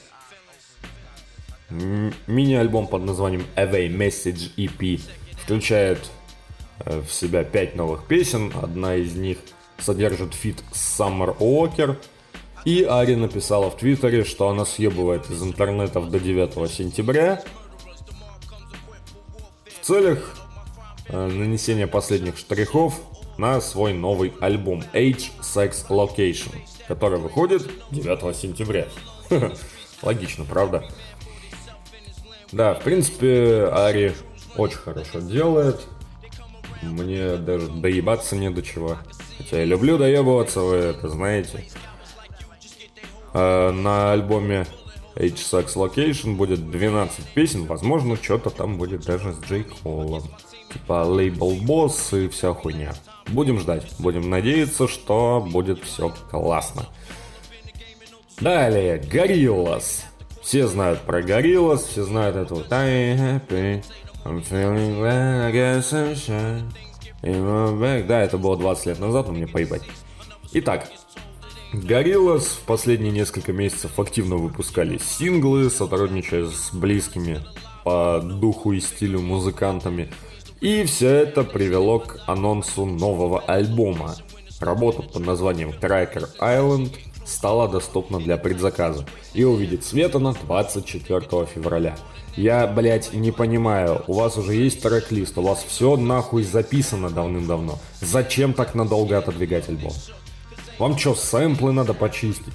Мини-альбом 1.69 2.87
под 2.87 3.05
названием 3.05 3.45
Away 3.57 3.95
Message 3.95 4.55
EP 4.57 5.03
включает 5.43 6.11
э, 6.87 7.03
в 7.03 7.13
себя 7.13 7.45
5 7.45 7.77
новых 7.77 8.07
песен. 8.07 8.55
Одна 8.63 8.97
из 8.97 9.15
них 9.17 9.37
содержит 9.77 10.33
фит 10.33 10.65
Summer 10.73 11.37
Walker– 11.37 11.99
и 12.65 12.83
Ари 12.83 13.15
написала 13.15 13.71
в 13.71 13.77
Твиттере, 13.77 14.25
что 14.25 14.49
она 14.49 14.65
съебывает 14.65 15.31
из 15.31 15.43
интернетов 15.43 16.11
до 16.11 16.21
9 16.21 16.71
сентября 16.71 17.43
в 19.81 19.87
целях 19.87 20.37
э, 21.09 21.27
нанесения 21.27 21.87
последних 21.87 22.37
штрихов 22.37 23.01
на 23.39 23.61
свой 23.61 23.95
новый 23.95 24.35
альбом 24.41 24.83
Age 24.93 25.31
Sex 25.41 25.87
Location, 25.89 26.55
который 26.87 27.19
выходит 27.19 27.69
9 27.91 28.37
сентября. 28.37 28.87
Логично, 30.03 30.45
правда? 30.45 30.85
Да, 32.53 32.75
в 32.75 32.83
принципе, 32.83 33.69
Ари 33.73 34.15
очень 34.57 34.79
хорошо 34.79 35.21
делает. 35.21 35.81
Мне 36.83 37.37
даже 37.37 37.69
доебаться 37.69 38.37
не 38.37 38.51
до 38.51 38.63
чего. 38.63 38.99
Хотя 39.39 39.59
я 39.59 39.65
люблю 39.65 39.99
доебываться, 39.99 40.61
вы 40.61 40.77
это 40.77 41.09
знаете. 41.09 41.65
Э, 43.33 43.71
на 43.71 44.13
альбоме 44.13 44.67
H-Sex 45.17 45.75
Location 45.77 46.37
будет 46.37 46.71
12 46.71 47.27
песен, 47.35 47.67
возможно, 47.67 48.17
что-то 48.17 48.51
там 48.51 48.77
будет 48.79 49.05
даже 49.05 49.33
с 49.33 49.41
Джей 49.41 49.65
Холлом. 49.65 50.23
Типа 50.73 51.05
лейбл 51.05 51.57
босс 51.63 52.13
и 52.13 52.29
вся 52.29 52.55
хуйня. 52.55 52.93
Будем 53.29 53.59
ждать, 53.59 53.87
будем 53.99 54.31
надеяться, 54.31 54.87
что 54.89 55.47
будет 55.51 55.83
все 55.83 56.15
классно. 56.31 56.87
Далее, 58.41 58.99
Gorillaz. 58.99 60.05
Все 60.43 60.67
знают 60.67 61.01
про 61.01 61.21
Gorillaz, 61.23 61.87
все 61.87 62.05
знают 62.05 62.37
эту 62.37 62.57
вот 62.57 62.71
I'm 62.71 64.43
feeling 64.43 65.01
glad, 65.01 65.47
I 65.47 65.53
guess 65.53 65.93
I'm 65.93 66.15
shy. 66.15 68.07
Да, 68.07 68.23
это 68.23 68.39
было 68.39 68.57
20 68.57 68.87
лет 68.87 68.99
назад, 68.99 69.27
но 69.27 69.33
мне 69.33 69.47
поебать. 69.47 69.83
Итак, 70.53 70.89
Gorillaz 71.73 72.47
в 72.47 72.61
последние 72.67 73.13
несколько 73.13 73.53
месяцев 73.53 74.01
активно 74.01 74.35
выпускали 74.35 74.99
синглы, 74.99 75.71
сотрудничая 75.71 76.47
с 76.47 76.71
близкими 76.73 77.45
по 77.85 78.21
духу 78.21 78.73
и 78.73 78.81
стилю 78.81 79.21
музыкантами. 79.21 80.13
И 80.61 80.83
все 80.83 81.09
это 81.09 81.45
привело 81.45 82.01
к 82.01 82.19
анонсу 82.27 82.87
нового 82.87 83.39
альбома. 83.41 84.17
Работа 84.59 85.03
под 85.03 85.25
названием 85.25 85.71
Tracker 85.71 86.29
Island 86.41 86.91
стала 87.25 87.69
доступна 87.69 88.19
для 88.19 88.37
предзаказа 88.37 89.07
и 89.33 89.45
увидит 89.45 89.85
свет 89.85 90.17
она 90.17 90.33
24 90.33 91.47
февраля. 91.47 91.97
Я, 92.37 92.67
блять, 92.67 93.13
не 93.13 93.31
понимаю, 93.31 94.03
у 94.09 94.15
вас 94.15 94.37
уже 94.37 94.55
есть 94.55 94.83
трек-лист, 94.83 95.39
у 95.39 95.43
вас 95.43 95.65
все 95.67 95.97
нахуй 95.97 96.43
записано 96.43 97.11
давным-давно. 97.11 97.79
Зачем 98.01 98.55
так 98.55 98.75
надолго 98.75 99.19
отодвигать 99.19 99.69
альбом? 99.69 99.93
Вам 100.81 100.97
что, 100.97 101.15
сэмплы 101.15 101.73
надо 101.73 101.93
почистить? 101.93 102.55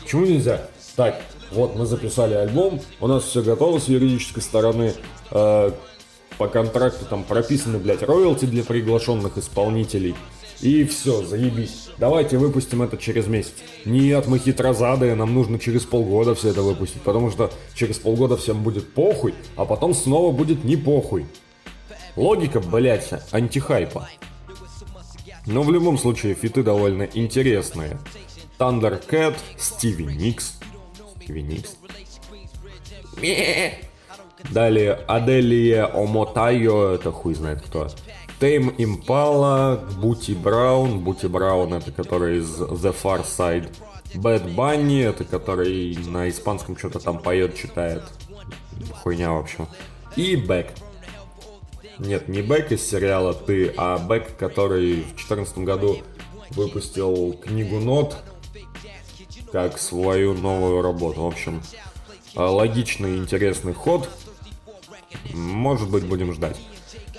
Почему 0.00 0.24
нельзя? 0.24 0.68
Так, 0.94 1.20
вот 1.50 1.74
мы 1.74 1.86
записали 1.86 2.34
альбом, 2.34 2.80
у 3.00 3.08
нас 3.08 3.24
все 3.24 3.42
готово 3.42 3.80
с 3.80 3.88
юридической 3.88 4.42
стороны. 4.42 4.94
Э, 5.32 5.72
по 6.38 6.46
контракту 6.46 7.04
там 7.04 7.24
прописаны, 7.24 7.78
блядь, 7.78 8.04
роялти 8.04 8.44
для 8.44 8.62
приглашенных 8.62 9.38
исполнителей. 9.38 10.14
И 10.60 10.84
все, 10.84 11.24
заебись. 11.24 11.88
Давайте 11.98 12.38
выпустим 12.38 12.80
это 12.82 12.96
через 12.96 13.26
месяц. 13.26 13.54
Нет, 13.84 14.28
мы 14.28 14.38
хитрозадые, 14.38 15.16
нам 15.16 15.34
нужно 15.34 15.58
через 15.58 15.82
полгода 15.82 16.36
все 16.36 16.50
это 16.50 16.62
выпустить, 16.62 17.02
потому 17.02 17.32
что 17.32 17.50
через 17.74 17.98
полгода 17.98 18.36
всем 18.36 18.62
будет 18.62 18.94
похуй, 18.94 19.34
а 19.56 19.64
потом 19.64 19.94
снова 19.94 20.30
будет 20.30 20.62
не 20.62 20.76
похуй. 20.76 21.26
Логика, 22.14 22.60
блядь, 22.60 23.10
антихайпа. 23.32 24.08
Но 25.48 25.62
в 25.62 25.72
любом 25.72 25.96
случае 25.96 26.34
фиты 26.34 26.62
довольно 26.62 27.04
интересные. 27.14 27.98
Thundercat, 28.58 29.34
Стиви 29.56 30.04
Никс. 30.04 30.58
Стиви 31.22 31.42
Никс. 31.42 31.76
Далее 34.50 34.92
Аделия 35.08 35.86
Омотайо, 35.86 36.90
это 36.90 37.10
хуй 37.10 37.34
знает 37.34 37.62
кто. 37.62 37.88
Тейм 38.38 38.74
Импала, 38.76 39.82
Бути 40.00 40.32
Браун. 40.32 41.00
Бути 41.00 41.26
Браун 41.26 41.72
это 41.72 41.92
который 41.92 42.38
из 42.38 42.60
The 42.60 42.94
Far 42.94 43.24
Side. 43.24 43.70
Бэд 44.14 44.54
Банни, 44.54 45.02
это 45.02 45.24
который 45.24 45.96
на 46.06 46.28
испанском 46.28 46.76
что-то 46.76 46.98
там 46.98 47.18
поет, 47.18 47.56
читает. 47.56 48.02
Хуйня, 49.02 49.32
в 49.32 49.38
общем. 49.38 49.66
И 50.14 50.36
Бэк. 50.36 50.68
Нет, 51.98 52.28
не 52.28 52.42
Бэк 52.42 52.72
из 52.72 52.88
сериала 52.88 53.34
«Ты», 53.34 53.72
а 53.76 53.98
Бэк, 53.98 54.36
который 54.38 55.02
в 55.02 55.14
2014 55.16 55.58
году 55.58 55.98
выпустил 56.50 57.32
книгу 57.34 57.80
нот 57.80 58.16
как 59.52 59.78
свою 59.78 60.34
новую 60.34 60.82
работу. 60.82 61.22
В 61.22 61.26
общем, 61.26 61.62
логичный 62.34 63.16
и 63.16 63.18
интересный 63.18 63.72
ход. 63.72 64.08
Может 65.32 65.90
быть, 65.90 66.04
будем 66.04 66.32
ждать. 66.34 66.56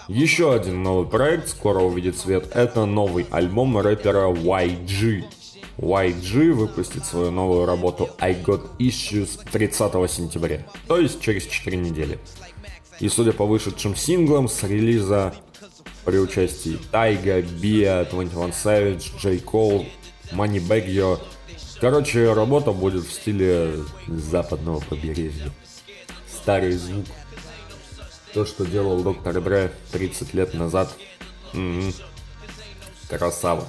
Еще 0.08 0.54
один 0.54 0.82
новый 0.82 1.08
проект 1.08 1.50
скоро 1.50 1.80
увидит 1.80 2.18
свет. 2.18 2.50
Это 2.56 2.86
новый 2.86 3.28
альбом 3.30 3.78
рэпера 3.78 4.32
YG. 4.32 5.24
YG 5.78 6.52
выпустит 6.52 7.06
свою 7.06 7.32
новую 7.32 7.66
работу 7.66 8.10
I 8.20 8.34
Got 8.34 8.70
Issues 8.80 9.40
30 9.52 10.12
сентября, 10.12 10.66
то 10.88 10.98
есть 10.98 11.22
через 11.22 11.46
4 11.46 11.78
недели. 11.78 12.20
И 13.00 13.08
судя 13.08 13.32
по 13.32 13.46
вышедшим 13.46 13.96
синглам 13.96 14.50
с 14.50 14.64
релиза 14.64 15.34
при 16.06 16.18
участии 16.18 16.78
Тайга, 16.92 17.42
Биа, 17.42 18.06
21 18.10 18.50
Savage, 18.50 19.12
J. 19.22 19.38
Cole, 19.38 19.88
Money 20.32 20.60
Bagyo, 20.60 21.20
короче, 21.80 22.34
работа 22.34 22.72
будет 22.72 23.06
в 23.06 23.12
стиле 23.12 23.74
западного 24.08 24.80
побережья. 24.82 25.52
Старый 26.30 26.74
звук. 26.74 27.06
То, 28.34 28.46
что 28.46 28.66
делал 28.66 29.02
доктор 29.02 29.42
Дре 29.42 29.72
30 29.92 30.34
лет 30.34 30.54
назад. 30.54 30.94
М-м-м. 31.54 31.94
Красава. 33.10 33.68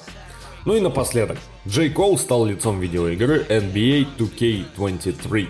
Ну 0.67 0.75
и 0.75 0.81
напоследок. 0.81 1.39
Джей 1.67 1.91
Кол 1.91 2.19
стал 2.19 2.45
лицом 2.45 2.81
видеоигры 2.81 3.47
NBA 3.49 4.09
2K23. 4.19 5.49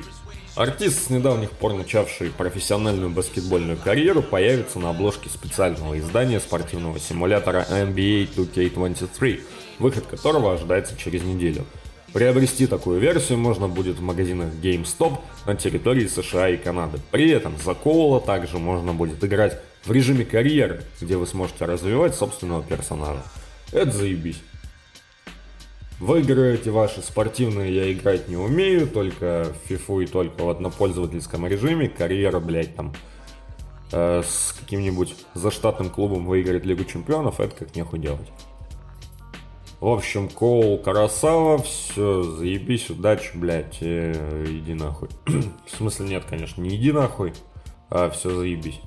Артист, 0.61 1.07
с 1.07 1.09
недавних 1.09 1.53
пор 1.53 1.73
начавший 1.73 2.29
профессиональную 2.29 3.09
баскетбольную 3.09 3.79
карьеру, 3.79 4.21
появится 4.23 4.79
на 4.79 4.91
обложке 4.91 5.31
специального 5.31 5.99
издания 5.99 6.39
спортивного 6.39 7.01
симулятора 7.01 7.65
NBA 7.71 8.29
2K23, 8.37 9.41
выход 9.79 10.05
которого 10.05 10.53
ожидается 10.53 10.99
через 10.99 11.23
неделю. 11.23 11.65
Приобрести 12.13 12.67
такую 12.67 13.01
версию 13.01 13.39
можно 13.39 13.69
будет 13.69 13.97
в 13.97 14.03
магазинах 14.03 14.53
GameStop 14.63 15.21
на 15.47 15.57
территории 15.57 16.07
США 16.07 16.51
и 16.51 16.59
Канады. 16.59 16.99
При 17.11 17.31
этом 17.31 17.55
за 17.57 17.73
Коула 17.73 18.21
также 18.21 18.59
можно 18.59 18.93
будет 18.93 19.25
играть 19.25 19.59
в 19.83 19.91
режиме 19.91 20.27
карьеры, 20.27 20.83
где 21.01 21.17
вы 21.17 21.27
сможете 21.27 21.65
развивать 21.65 22.15
собственного 22.15 22.63
персонажа. 22.63 23.23
Это 23.73 23.93
заебись. 23.93 24.43
В 26.01 26.15
эти 26.15 26.71
ваши 26.71 27.03
спортивные 27.03 27.75
я 27.75 27.93
играть 27.93 28.27
не 28.27 28.37
умею, 28.37 28.89
только 28.89 29.53
в 29.53 29.71
FIFA 29.71 30.05
и 30.05 30.07
только 30.07 30.43
в 30.43 30.49
однопользовательском 30.49 31.47
режиме. 31.47 31.91
Карьера, 31.91 32.41
блядь, 32.41 32.75
там 32.75 32.95
э, 33.93 34.23
с 34.27 34.57
каким-нибудь 34.59 35.15
заштатным 35.35 35.91
клубом 35.91 36.25
выиграть 36.25 36.65
Лигу 36.65 36.85
Чемпионов, 36.85 37.39
это 37.39 37.55
как 37.55 37.77
нехуй 37.77 37.99
делать. 37.99 38.29
В 39.79 39.89
общем, 39.89 40.31
Коул 40.31 40.79
Карасава, 40.79 41.59
все, 41.59 42.23
заебись, 42.23 42.89
удачи, 42.89 43.33
блядь, 43.35 43.79
э, 43.83 44.47
иди 44.49 44.73
нахуй. 44.73 45.11
в 45.27 45.77
смысле 45.77 46.09
нет, 46.09 46.25
конечно, 46.25 46.63
не 46.63 46.77
иди 46.77 46.93
нахуй, 46.93 47.35
а 47.91 48.09
все 48.09 48.35
заебись. 48.35 48.81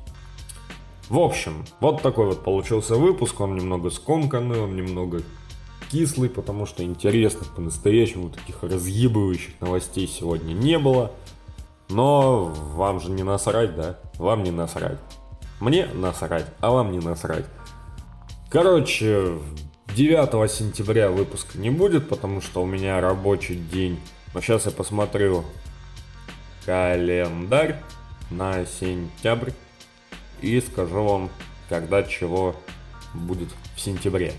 В 1.09 1.19
общем, 1.19 1.63
вот 1.79 2.01
такой 2.01 2.25
вот 2.25 2.43
получился 2.43 2.95
выпуск, 2.95 3.39
он 3.39 3.55
немного 3.55 3.91
скомканный, 3.91 4.59
он 4.59 4.75
немного 4.75 5.21
кислый, 5.93 6.27
потому 6.27 6.65
что 6.65 6.83
интересных 6.83 7.53
по-настоящему 7.53 8.31
таких 8.31 8.63
разъебывающих 8.63 9.61
новостей 9.61 10.07
сегодня 10.07 10.53
не 10.53 10.79
было. 10.79 11.11
Но 11.89 12.45
вам 12.45 12.99
же 12.99 13.11
не 13.11 13.21
насрать, 13.21 13.75
да? 13.75 13.99
Вам 14.15 14.41
не 14.41 14.49
насрать. 14.49 14.97
Мне 15.59 15.85
насрать, 15.93 16.47
а 16.61 16.71
вам 16.71 16.91
не 16.91 16.97
насрать. 16.97 17.45
Короче, 18.49 19.37
9 19.95 20.51
сентября 20.51 21.11
выпуска 21.11 21.59
не 21.59 21.69
будет, 21.69 22.09
потому 22.09 22.41
что 22.41 22.63
у 22.63 22.65
меня 22.65 22.99
рабочий 22.99 23.55
день. 23.55 23.99
Но 24.33 24.41
сейчас 24.41 24.65
я 24.65 24.71
посмотрю 24.71 25.45
календарь 26.65 27.79
на 28.31 28.65
сентябрь 28.65 29.51
и 30.41 30.59
скажу 30.59 31.03
вам, 31.03 31.29
когда 31.69 32.01
чего 32.01 32.55
будет 33.13 33.49
в 33.75 33.79
сентябре. 33.79 34.33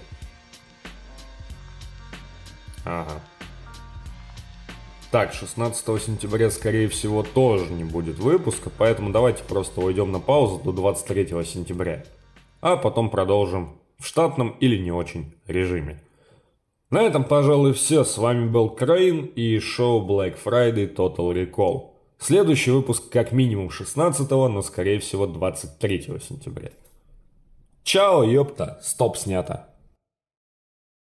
Ага. 2.84 3.20
Так, 5.10 5.32
16 5.32 6.02
сентября, 6.02 6.50
скорее 6.50 6.88
всего, 6.88 7.22
тоже 7.22 7.72
не 7.72 7.84
будет 7.84 8.18
выпуска, 8.18 8.70
поэтому 8.76 9.10
давайте 9.10 9.44
просто 9.44 9.80
уйдем 9.80 10.10
на 10.10 10.18
паузу 10.18 10.60
до 10.64 10.72
23 10.72 11.44
сентября. 11.44 12.04
А 12.60 12.76
потом 12.76 13.10
продолжим 13.10 13.76
в 13.98 14.06
штатном 14.06 14.56
или 14.60 14.76
не 14.76 14.90
очень 14.90 15.32
режиме. 15.46 16.00
На 16.90 17.02
этом, 17.02 17.24
пожалуй, 17.24 17.72
все. 17.74 18.04
С 18.04 18.18
вами 18.18 18.48
был 18.48 18.70
Крейн 18.70 19.24
и 19.24 19.58
шоу 19.58 20.06
Black 20.06 20.36
Friday 20.42 20.92
Total 20.92 21.32
Recall. 21.32 21.90
Следующий 22.18 22.70
выпуск 22.70 23.08
как 23.10 23.32
минимум 23.32 23.70
16, 23.70 24.30
но 24.30 24.62
скорее 24.62 24.98
всего 24.98 25.26
23 25.26 26.20
сентября. 26.26 26.70
Чао, 27.82 28.24
ёпта, 28.24 28.80
стоп 28.82 29.16
снято. 29.16 29.68